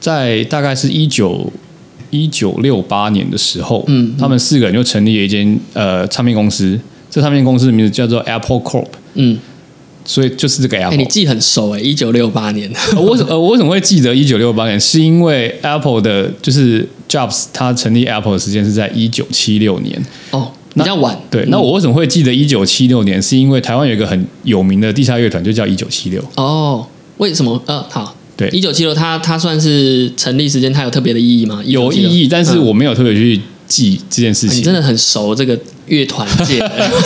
[0.00, 1.52] 在大概是一九
[2.14, 6.78] 一九六八年的时候，嗯，他们四个人就成立了一间呃唱片公司，
[7.10, 9.38] 这唱片公司的名字叫做 Apple Corp，嗯。
[10.06, 12.70] 所以就是这个 Apple，你记很熟哎，一九六八年。
[12.94, 14.78] 我呃，我为什么会记得一九六八年？
[14.78, 19.98] 是因为 Apple 的，就是 Jobs 他成立 Apple 的时间是在一九七六年。
[20.30, 21.18] 哦，比较晚。
[21.30, 23.22] 对，那我为什么会记得一九七六年？
[23.22, 26.22] 是因为台湾有一个很有名的地下乐团，就叫一九七六。
[26.36, 27.58] 哦，为什么？
[27.64, 31.62] 呃，好，对，一九七六，它它算是成立时间，它有特别的意义吗？
[31.64, 33.40] 有意义，但是我没有特别去。
[33.66, 36.58] 记这件事情，你真的很熟这个乐团界，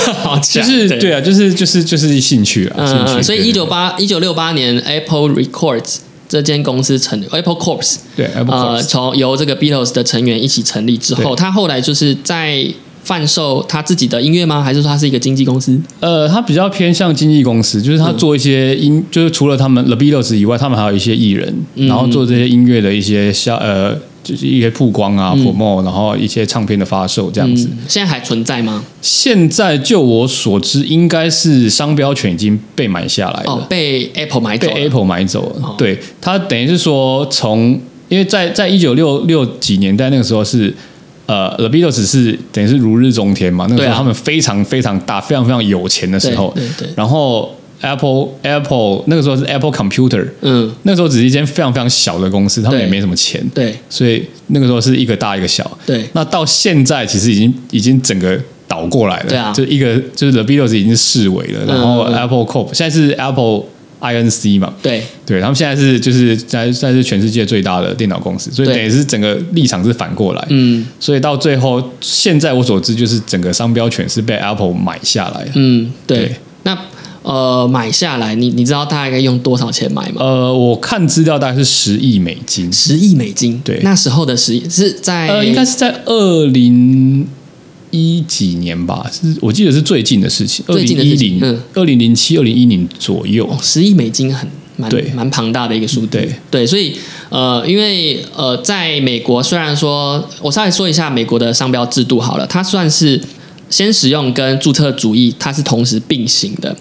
[0.53, 3.23] 就是对啊，就是就是就是兴趣啊，兴趣。
[3.23, 12.67] 所以一九八一九六八年，Apple Records 这间公司成 Apple Corps，对，Apple 呃，从由这个 Beatles 的成员一起成立之后，他后来就是在
[13.09, 14.62] 贩售他自己的音乐吗？
[14.62, 15.81] 还是说他是一个经纪公司？
[16.01, 23.97] 呃，他比较偏向经纪公司，就是他做一些音，就是除了他们 The Beatles 以外，他们还有一些艺人，然后做这些音乐的一些销呃。
[24.21, 27.66] 就是一些曝光啊，promo，然后一些唱片的发售这样子。
[27.88, 28.85] 现在还存在吗？
[29.01, 35.75] 现在就我所知，应该是商标权已经被买下来了，被 Apple 买走，被 Apple 买走了。
[35.79, 40.75] 对，他等于是说，从因为在在一九六六几年代那个时候是
[41.29, 47.55] 呃，The Beatles 是等于是如日中天嘛，那个时候他们非常非常大，非常非常有钱的时候，对对，然后。
[47.81, 56.05] Apple Apple 那个时候是 Apple Computer，嗯，那时候只是一间非常非常小的公司，他们也没什么钱，对，所以那个时候是一个大一个小，对。
[56.12, 58.37] 那到现在其实已经已经整个
[58.67, 63.62] 倒过来了，对啊，就一个就是 The Beatles 已经是视为了，然后 Apple Corp 现在是 Apple
[64.00, 76.78] Inc 嘛，对，对，他们现在是就是在在是全世界最大的电脑公司，所以等于是整个立场是反过来，嗯，所以到最后现在我所知就是整个商标权是被 Apple 买下来，嗯，对，那。
[77.24, 80.22] 呃，买下来，你你知道大概用多少钱买吗？
[80.22, 82.72] 呃，我看资料大概是十亿美金。
[82.72, 87.26] 十亿美金，对，那时候的十亿是在呃，应该是在二零
[87.90, 93.48] 一几年吧，是我记得是最近的事情，最近的事情，嗯，二零零七、二零一零左右。
[93.62, 96.96] 十亿美金很蛮对，蛮庞大的一个数，对对，所以
[97.29, 103.20] 呃，因为呃，在美国，虽然说我稍微说一下美国的商标制度好了，它算是。
[103.70, 106.74] 先使用跟注册主义，它是同时并行的。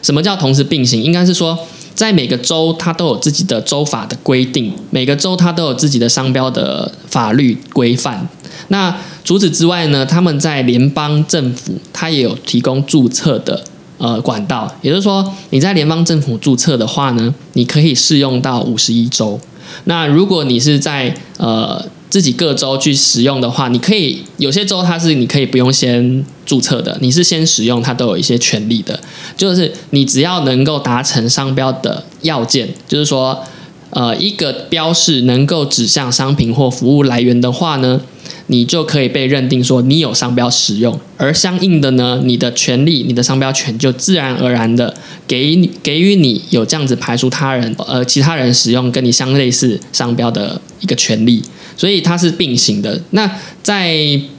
[0.00, 1.02] 什么叫同时并行？
[1.02, 1.54] 应该是说，
[1.94, 8.28] 在每个州它都有自己的州法的规定，每个州它都有自己的商标的法律规范。
[8.68, 13.62] 那除此之外呢，他们在联邦政府，它也有提供注册的
[13.98, 14.72] 呃管道。
[14.82, 19.38] 也就是说，你在联邦政府注册的话呢，你可以适用到五十一州。
[19.84, 21.84] 那如果你是在呃。
[22.10, 28.98] 自己各州去使用的话，你可以有些州它是你可以不用先注册的，你是先使用它都有一些权利的。
[29.36, 33.42] 就是你只要能够达成商标的要件，就是说，
[33.90, 38.00] 呃，一个标示能够指向商品或服务来源的话呢，
[38.48, 44.92] 你就可以被认定说你有商标使用，而相应的呢，你的权利、你的商标权就自然而然的
[45.28, 51.42] 给给予你有这样子排除他人呃其他人使用跟你相类似商标的一个权利。
[51.76, 53.00] 所以它是并行的。
[53.12, 53.30] 那
[53.62, 53.88] 在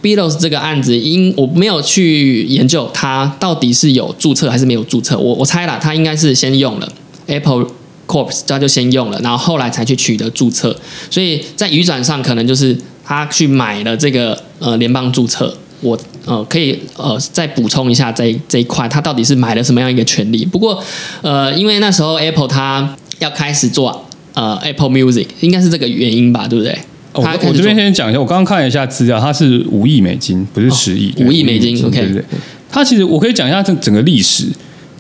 [0.04, 5.18] Beatles 这个案子，因我没有去研究它到底是有注册还是没有注册。
[5.18, 6.88] 我我猜了，它应该是先用了
[7.26, 7.66] Apple
[8.06, 10.80] Corp，他就先用了，然后后来才去取得注册。
[11.10, 15.58] 所以在语转上，可能就是他去买了这个呃联邦注册。
[15.80, 20.46] 我呃可以呃再补充一下这这一块，他到底是买了什么样一个权利？
[20.46, 20.84] 不过
[21.24, 26.78] 呃，因为那时候 Apple 它要开始做呃 Apple Music，应该是这个原因吧，对不对？
[27.14, 31.14] 我我这边先讲一下，我刚刚看了一下资料，它是五亿美金，不是十亿。
[31.18, 32.24] 五亿美金，OK，对对。
[32.72, 34.46] 它其实我可以讲一下这整个历史，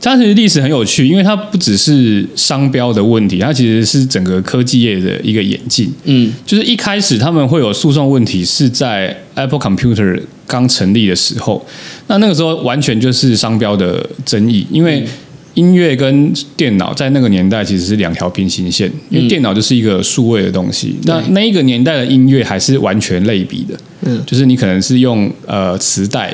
[0.01, 5.89] 它其实历史很有趣，因为它不只是商标的问题，它其实是整个科技业的一个演进。
[6.03, 11.65] 嗯，就是一开始他们会有诉讼问题，是在 Apple Computer 刚成立的时候，
[12.07, 15.07] 那那个时候完全就是商标的争议，因为
[15.53, 23.77] 音乐跟电脑在那个年代其实是两条平行线，因为电脑就是一个数位的东西，那那一个年代的音乐还是完全类比的。
[24.03, 26.33] 嗯，就是你可能是用呃磁带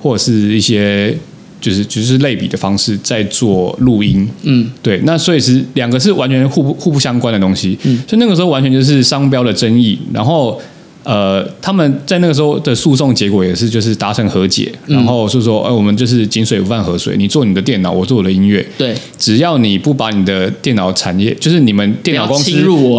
[0.00, 1.16] 或者是一些。
[1.60, 10.60] 就是就是类比的方式在做录音，嗯，对，那所以是两个是完全互不互不相关的东西，嗯，所以那个时候完全就是商标的争议，然后
[11.04, 22.50] 呃，他们在那个时候的诉讼结果也是就是达成和解，然后是说，哎，我们就是井水不犯河水，你做你的电脑，我做我的音乐，对，只要你不把你的电脑产业，就是你们电脑公司，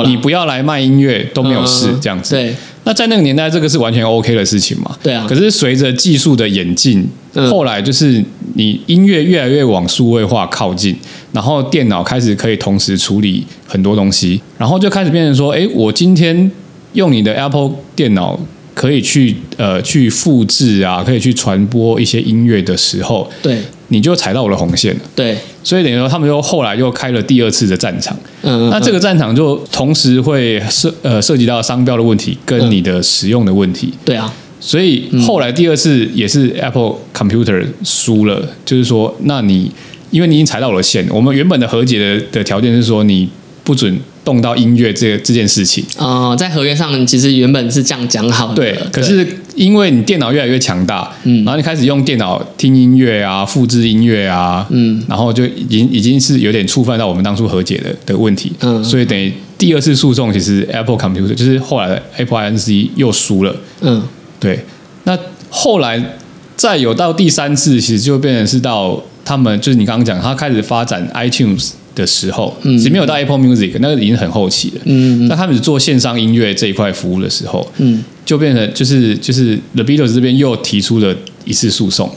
[0.06, 2.56] 你不要来卖音乐都没有事，这样子，对。
[2.88, 4.96] 那在那个年代，这个是完全 OK 的事情嘛？
[5.02, 5.26] 对啊。
[5.28, 7.04] 可是随着技术的演进，
[7.50, 10.96] 后来就是你音乐越来越往数位化靠近，
[11.32, 16.52] 然后电脑开始可以同时处理很多东西，然后就开始变成说，哎，我今天
[16.96, 18.40] 用你的 Apple 电脑
[18.74, 23.60] 可以去呃去复制啊，可以去传播一些音乐的时候，对。
[23.90, 39.72] 你就踩到我的红线了，对，所以等于说他们又后来又开了第二次的战场，嗯，那这个战场就同时会涉呃涉及到商标的问题跟你的使用的问题，对啊，所以后来第二次也是 Apple Computer 输了，就是说，那你
[40.10, 43.30] 因为你已经踩到我的线，我们原本的和解的的条件是说你
[43.64, 43.96] 不准。
[44.26, 45.86] 动到音乐这这件事情。
[45.98, 48.78] 哦，在合约上其实原本是这样讲好的，对。
[48.92, 64.04] 可是因为你电脑越来越强大，嗯，然后你开始用电脑听音乐啊，复制音乐啊，嗯，然后就已经已经是有点触犯到我们当初和解的的问题，嗯，所以等于第二次诉讼，其实 Apple Computer 就是后来的 Apple Inc 又输了，嗯，
[64.40, 64.60] 对。
[65.04, 65.18] 那
[65.50, 66.18] 后来
[66.56, 71.72] 再有到第三次，其实就变成是到他们就是你刚刚讲，他开始发展 iTunes。
[71.96, 74.82] 的时候，嗯，只没有到 Apple Music，那个已经很后期了。
[74.84, 82.08] 嗯，那他们做线上音乐这一块服务的时候，嗯，就变成就是就是 The Beatles 这边又提出了一次诉讼，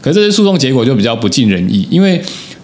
[0.00, 2.20] 可是这次诉讼结果就比较不尽人意，因为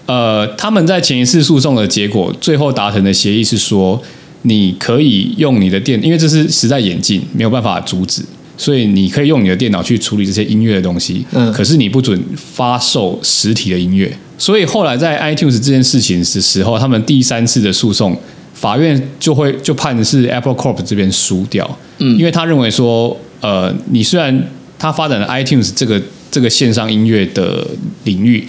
[0.07, 4.03] 呃，他们在前一次诉讼的结果，最后达成的协议是说，
[4.43, 8.23] 你可以用你的电，因为这是时代演进，没有办法阻止。
[8.59, 14.13] 所以你可以用你的电脑去处理这些音乐的东西，嗯，可是你不准发售实体的音乐。
[14.43, 18.19] 所以后来在 iTunes 这件事情的时候，他们第三次的诉讼，
[18.53, 24.51] 法院就会就判是 Apple Corp 这边输掉，嗯，因为他认为说，呃，你虽然
[24.81, 27.65] 他发展了 iTunes 这个这个线上音乐的
[28.03, 28.45] 领域，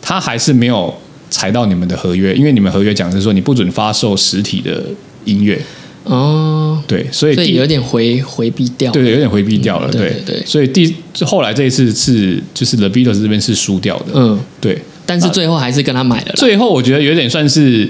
[0.00, 0.94] 他还是没有
[1.28, 4.82] 踩到你们的合约，因为你们合约讲是说你不准发售实体的
[5.26, 5.60] 音乐。
[6.04, 16.32] 哦，对，所以有点回回避掉，对对，有点回避掉了，对对，所以第后来这一次是就是 The Beatles 这边是输掉的，嗯，对，但是最后还是跟他买了。
[16.36, 17.88] 最后我觉得有点算是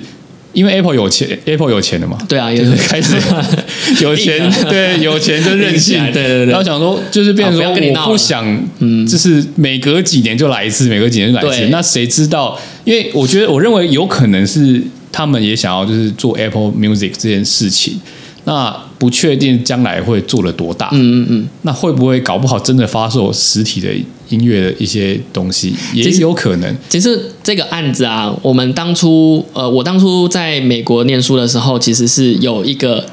[0.52, 3.14] 因为 Apple 有钱，Apple 有钱了嘛，对啊，就是开始
[4.02, 8.44] 有钱，对，有钱就任性， 对对对，然后想说就是变成说我不想，
[8.78, 12.58] 嗯，就是每隔几年就来一次，每隔几年就来一次，那谁知道？
[12.84, 14.82] 因为我觉得我认为有可能是。
[15.16, 18.00] 他们也想要就是做 Apple Music 这件事情，
[18.46, 20.88] 那不确定将来会做了多大。
[20.92, 23.88] 嗯嗯嗯，那会不会搞不好真的发售实体的
[24.28, 26.76] 音乐的一些东西，也有可能。
[26.88, 33.04] 其实这个案子啊，我们当初呃，我当初在美国念书的时候，其实是有一个。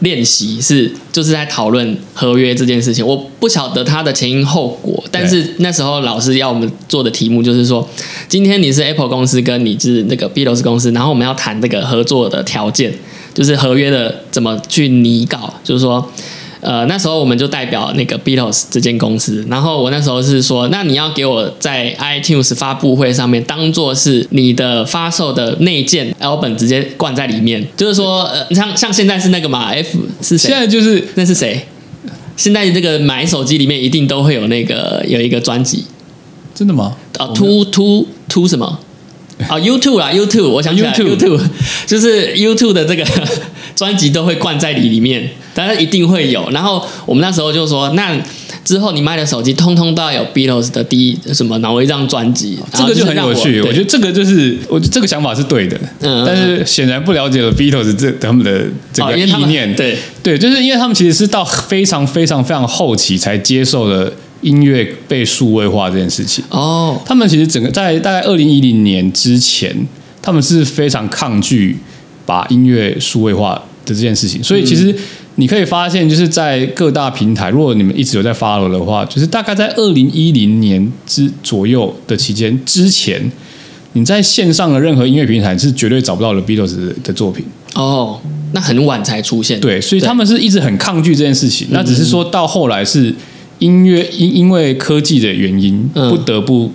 [0.00, 7.88] 练习是就是在讨论合约这件事情，我不晓得它的前因后果，但是那时候老师要我们做的题目就是说，
[8.28, 12.92] 今天你是 Apple 公司，跟你是那个 Beatles 公司，然后我们要谈这个合作的条件，
[13.36, 16.10] 就是合约的怎么去拟稿，就是说。
[16.62, 30.48] 呃，那时候我们就代表那个 Beatles 这间公司，然后我那时候是说，那你要给我在 iTunes 发布会上面当做是你的发售的内件 album 直接灌在里面，就是说，呃，像像现在是那个嘛，F 是谁？
[30.48, 31.64] 现在就是那是谁？
[32.36, 35.84] 现在这个买手机里面一定都会有那个有一个专辑，
[36.52, 36.96] 真的吗？
[37.18, 38.80] 啊，To To To 什么？
[39.48, 41.38] 啊，YouTube 啦，YouTube，我想起来，YouTube
[41.86, 43.04] 就是 YouTube 的这个
[43.76, 46.48] 专辑都会灌在里里面，当然一定会有。
[46.50, 48.16] 然后我们那时候就说，那
[48.64, 53.60] 之后你卖的手机通通都要有 Beatles 的第一什么哪一张专辑，这个就很有趣。
[53.60, 55.78] 我觉得这个就是，我觉得这个想法是对的。
[56.00, 59.76] 嗯，但是显然不了解了 Beatles 这他们的这个意念。
[59.76, 64.10] 对对，就是因为他们其实是到非常非常非常后期才接受了。
[64.46, 69.74] 音乐被数位化这件事情哦，他们其实整个在大概二零一零年之前，
[70.22, 71.76] 他们是非常抗拒
[72.24, 74.42] 把音乐数位化的这件事情。
[74.44, 74.94] 所以其实
[75.34, 83.20] 你可以发现，就是在各大平台，如果你们一直有在 follow 的话，就是大概在二零一零年之左右的期间之前，
[83.94, 87.44] 你在线上的任何音乐平台是绝对找不到的 Beatles 的作品。
[87.74, 88.20] 哦，
[88.52, 89.60] 那很晚才出现。
[89.60, 91.66] 对，所以他们是一直很抗拒这件事情。
[91.72, 93.12] 那只是说到后来是
[93.58, 96.70] 音乐因因为科技的原因，不得不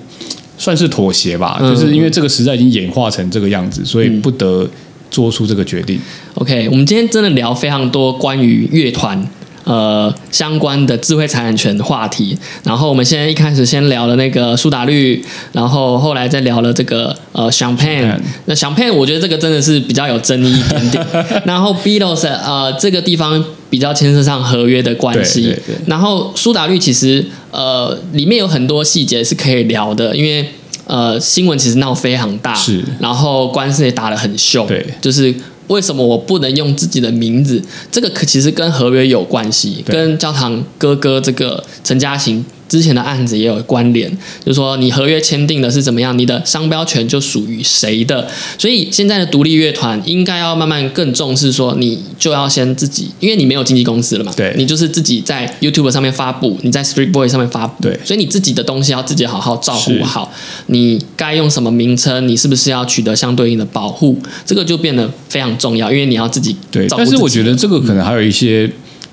[0.57, 1.57] 算是妥协吧。
[1.59, 4.69] 就是因为这个时代已经演化成这个样子，所以不得
[5.09, 5.99] 做出这个决定。
[6.35, 9.27] OK，我们今天真的聊非常多关于乐团。
[9.63, 18.19] 呃，相关的智慧财产权话题，然后我们现在一开始先聊了那个苏打绿，然后后来再聊了这个呃，Champagne。
[18.45, 21.07] 那 Champagne 我觉得这个真的是比较有争议一点点。
[21.45, 23.41] 然后 Beatles 呃，这个地方
[23.71, 25.55] 比较牵涉上合约的关系。
[25.87, 30.47] 然后苏打绿其实呃，里面有很多细节是可以聊的，因为
[30.85, 35.33] 呃，新闻其实闹非常大，是，然后官司也打得很凶，对，就是。
[35.67, 37.63] 为什么我不能用自己的名字？
[37.89, 42.43] 这个可其实跟合约有关系，跟教堂哥哥这个陈嘉行。
[42.71, 44.09] 之前的案子也有关联，
[44.45, 48.25] 就是说你合约签订的是怎么样，你的商标权就属于谁的。
[48.57, 60.31] 所以现在的独立乐团应该要慢慢更重视，说你就要先自己，因为你没有经纪公司了嘛，对，你就是自己在 YouTube 上面发布，你在 Street Boy 上面发布，对，所以你自己的东西要自己好好照顾好。
[60.67, 64.17] 你该用什么名称，你是不是要取得相对应的保护？
[64.45, 66.87] 这个就变得非常重要，因为你要自己对。
[66.87, 68.71] 但是我觉得这个可能还有一些，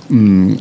[0.09, 0.57] 嗯。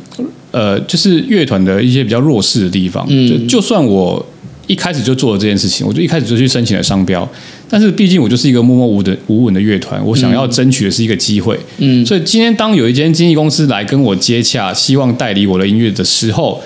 [0.50, 3.06] 呃，就是乐团的一些比较弱势的地方。
[3.10, 4.24] 嗯就就算我
[4.66, 7.28] 一开始就做了这件事情，我就一开始就去申请了商标，
[7.68, 11.56] 但是毕竟我就是一个默默无的无闻的乐团，我想要争取的是一个机会。
[11.76, 16.62] 嗯，所以今天当有一间经纪公司来跟我接洽，希望代理我的音乐的时候，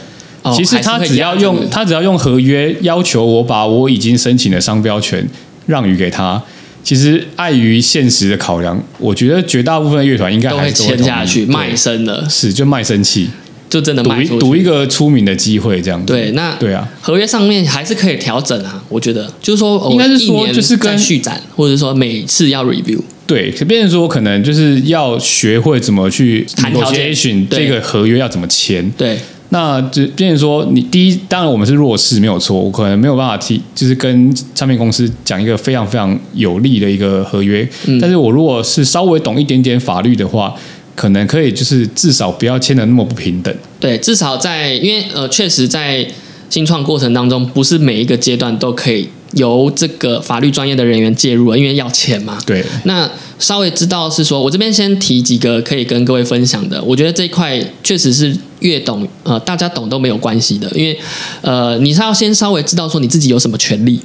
[0.55, 5.29] 其实他只要用他只要用合约要求我把我已经申请的商标权
[5.67, 6.41] 让予给他。
[6.83, 13.31] 其实碍于现实的考量，我觉得绝大部分乐团应该都会签下去卖身的，是就卖身契。
[13.71, 16.13] 就真的赌赌一个出名的机会，这样子。
[16.13, 18.85] 对，那对啊，合约上面还是可以调整啊。
[18.91, 23.01] 我觉得，就是说，应该是说，就是跟续展，或者说每次要 review。
[23.27, 28.87] 对，可变成说，可能就是要学会怎么去谈条件，这个合约要怎么签。
[28.91, 29.19] 对，
[29.53, 37.67] 那就变成说，你第一，当然我们是弱势，没有错，我可能没有办法提，就是跟唱片公司讲一个非常非常有利的一个合约。
[38.01, 40.55] 但是我如果是稍微懂一点点法律的话。
[40.95, 43.53] 可能可以，就是至少不要签的那么不平等。
[43.81, 46.07] 对，至少在因为呃，确实在
[46.51, 52.39] 新创过程当中，不是每一个阶段都可以由这个法律专业的人员介入，因为要钱嘛。
[52.47, 52.65] 对。
[52.85, 56.83] 那稍微知道是说，我这边先提几个可以跟各位分享的。
[56.83, 60.99] 我觉得这一块确实是越懂呃，大家懂都没有关系的，因为
[61.41, 64.01] 呃，你是要先稍微知道说你自己有什么权利。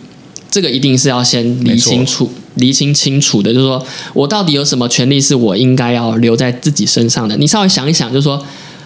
[0.49, 7.35] 这个一定是要先理清楚、理清清楚的，就是说我到底有什么权利是我应该要留在自己身上的。
[7.35, 8.41] 你稍微想一想，就是说，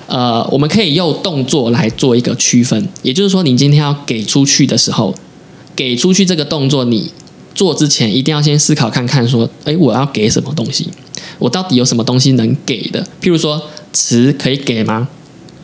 [0.07, 2.89] 呃，我们可以用动作来做一个区分。
[3.03, 5.15] 也就是说，你今天要给出去的时候，
[5.75, 7.11] 给出去这个动作，你
[7.53, 10.89] 做之前一定要先思考看看，说，哎，我要给什么东西？
[11.39, 13.03] 我到底有什么东西能给的？
[13.21, 13.61] 譬如说，
[13.93, 15.07] 词可以给吗？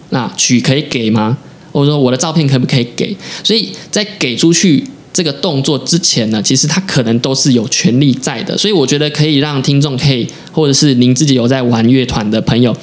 [0.09, 1.37] 那曲可以给吗？
[1.71, 3.15] 或者说，我的照片可不可以给？
[3.43, 4.83] 所以在给出去。
[5.13, 12.75] 这个动作之前呢，其实他可能都是有权利在的，所以我觉得可以让听众可以，或者是您自己有在玩乐团的朋友，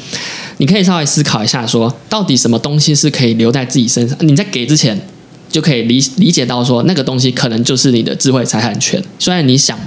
[0.56, 4.18] 你可以稍微思考一下，说到底什么东西是可以留在自己身上？
[4.22, 5.00] 你在给之前
[5.54, 9.00] 就可以理理解到，说那个东西可能就是你的智慧财产权。
[9.20, 9.78] 虽然你想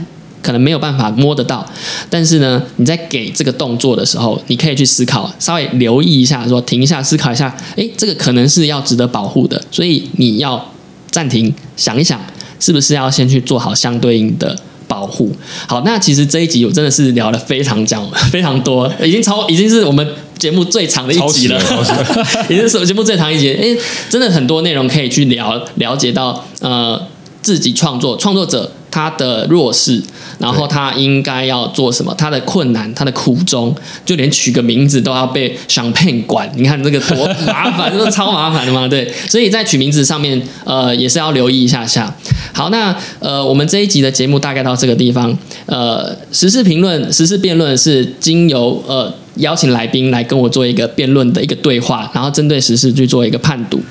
[0.41, 1.69] 可能没有办法摸得到，
[2.09, 10.71] 但是呢，你在给这个动作的时候，你可以去思考，稍微留意一下，说停一下，思考一下，诶，这个可能是要值得保护的，所以你要
[11.11, 12.17] 暂停，想一想。
[12.59, 14.57] 是不是要先去做好相对应的
[14.87, 15.31] 保护？
[15.67, 20.07] 好，那其实这一集我真的是聊了非常讲 非常多，已经超已经是我们
[20.37, 21.61] 节目最长的一集了，
[22.49, 23.53] 已经是我节目最长一集。
[23.53, 23.77] 哎，
[24.09, 27.01] 真的很多内容可以去聊了解到呃
[27.41, 28.71] 自己创作创作者。
[28.89, 30.01] 他的弱势，
[30.39, 32.13] 然后他应该要做什么？
[32.17, 33.75] 他的困难，他的苦衷，
[34.05, 36.49] 就连取个名字都要被想骗管。
[36.55, 38.87] 你看这个多麻烦，这超麻烦的嘛？
[38.87, 42.13] 对，所以在取名字上面，呃，也是要留意一下下。
[42.53, 45.37] 好，那呃，我们这一集的节目大概到这个地方。
[45.65, 49.13] 呃，时事评论、时事辩论是经由呃。
[49.37, 53.81] 邀请来宾来跟我做一个辩论的一个对话，然后针对时事去做一个判读。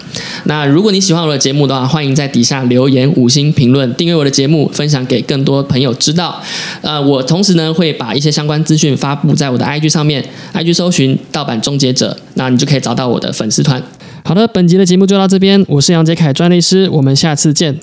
[0.44, 6.40] 那如果你喜欢我的节目的话，欢迎在底下留言五星评论，订阅我的节目，分享给更多朋友知道。
[6.82, 10.24] 呃，我同时呢会把一些相关资讯发布在我的 IG 上面
[10.55, 13.82] ，IG 搜寻盗版终结者，那你就可以找到我的粉丝团。
[14.24, 17.78] 好的，本集的节目就到这边，我是杨杰凯专利师，我们下次见。